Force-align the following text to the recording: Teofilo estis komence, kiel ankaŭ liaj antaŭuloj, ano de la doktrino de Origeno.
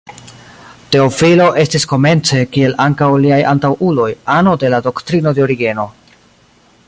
Teofilo 0.93 1.49
estis 1.63 1.85
komence, 1.91 2.41
kiel 2.55 2.73
ankaŭ 2.87 3.11
liaj 3.27 3.39
antaŭuloj, 3.51 4.09
ano 4.37 4.57
de 4.65 4.75
la 4.77 4.83
doktrino 4.89 5.35
de 5.39 5.49
Origeno. 5.49 5.89